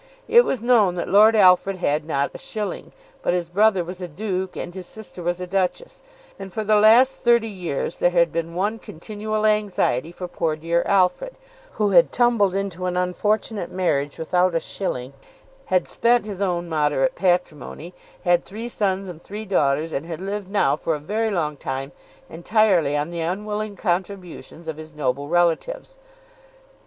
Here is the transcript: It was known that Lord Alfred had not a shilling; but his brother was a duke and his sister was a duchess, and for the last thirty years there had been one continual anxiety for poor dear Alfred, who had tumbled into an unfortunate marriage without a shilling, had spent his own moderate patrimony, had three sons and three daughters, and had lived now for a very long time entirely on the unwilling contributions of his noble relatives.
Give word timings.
It 0.27 0.45
was 0.45 0.63
known 0.63 0.95
that 0.95 1.07
Lord 1.07 1.35
Alfred 1.35 1.75
had 1.75 2.05
not 2.05 2.31
a 2.33 2.39
shilling; 2.39 2.91
but 3.21 3.35
his 3.35 3.49
brother 3.49 3.83
was 3.83 4.01
a 4.01 4.07
duke 4.07 4.55
and 4.55 4.73
his 4.73 4.87
sister 4.87 5.21
was 5.21 5.39
a 5.39 5.45
duchess, 5.45 6.01
and 6.39 6.51
for 6.51 6.63
the 6.63 6.75
last 6.77 7.17
thirty 7.17 7.47
years 7.47 7.99
there 7.99 8.09
had 8.09 8.31
been 8.33 8.55
one 8.55 8.79
continual 8.79 9.45
anxiety 9.45 10.11
for 10.11 10.27
poor 10.27 10.55
dear 10.55 10.81
Alfred, 10.87 11.35
who 11.73 11.91
had 11.91 12.11
tumbled 12.11 12.55
into 12.55 12.87
an 12.87 12.97
unfortunate 12.97 13.69
marriage 13.69 14.17
without 14.17 14.55
a 14.55 14.59
shilling, 14.59 15.13
had 15.65 15.87
spent 15.87 16.25
his 16.25 16.41
own 16.41 16.67
moderate 16.67 17.13
patrimony, 17.13 17.93
had 18.23 18.43
three 18.43 18.69
sons 18.69 19.07
and 19.07 19.21
three 19.21 19.45
daughters, 19.45 19.91
and 19.91 20.07
had 20.07 20.19
lived 20.19 20.49
now 20.49 20.75
for 20.75 20.95
a 20.95 20.99
very 20.99 21.29
long 21.29 21.55
time 21.55 21.91
entirely 22.27 22.97
on 22.97 23.11
the 23.11 23.19
unwilling 23.21 23.75
contributions 23.75 24.67
of 24.67 24.77
his 24.77 24.95
noble 24.95 25.27
relatives. 25.27 25.99